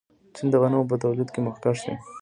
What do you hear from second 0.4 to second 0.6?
د